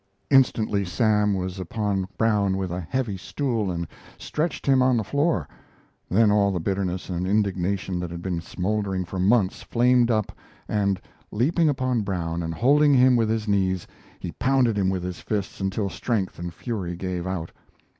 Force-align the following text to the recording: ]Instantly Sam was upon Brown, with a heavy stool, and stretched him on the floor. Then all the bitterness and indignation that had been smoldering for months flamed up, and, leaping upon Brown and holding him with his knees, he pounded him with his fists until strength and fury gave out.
]Instantly 0.31 0.83
Sam 0.83 1.35
was 1.35 1.59
upon 1.59 2.07
Brown, 2.17 2.57
with 2.57 2.71
a 2.71 2.79
heavy 2.79 3.17
stool, 3.17 3.69
and 3.69 3.85
stretched 4.17 4.65
him 4.65 4.81
on 4.81 4.97
the 4.97 5.03
floor. 5.03 5.47
Then 6.09 6.31
all 6.31 6.49
the 6.51 6.59
bitterness 6.59 7.07
and 7.07 7.27
indignation 7.27 7.99
that 7.99 8.09
had 8.09 8.23
been 8.23 8.41
smoldering 8.41 9.05
for 9.05 9.19
months 9.19 9.61
flamed 9.61 10.09
up, 10.09 10.31
and, 10.67 10.99
leaping 11.29 11.69
upon 11.69 12.01
Brown 12.01 12.41
and 12.41 12.55
holding 12.55 12.95
him 12.95 13.15
with 13.15 13.29
his 13.29 13.47
knees, 13.47 13.85
he 14.19 14.31
pounded 14.31 14.75
him 14.75 14.89
with 14.89 15.03
his 15.03 15.19
fists 15.19 15.61
until 15.61 15.87
strength 15.87 16.39
and 16.39 16.51
fury 16.51 16.95
gave 16.95 17.27
out. 17.27 17.51